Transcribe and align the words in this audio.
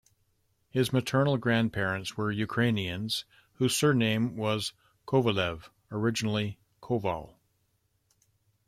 His 0.71 0.91
maternal 0.91 1.37
grandparents 1.37 2.17
were 2.17 2.31
Ukrainians, 2.31 3.23
whose 3.59 3.77
surname 3.77 4.35
was 4.35 4.73
Kovalev, 5.05 5.69
originally 5.91 6.57
Koval. 6.81 7.35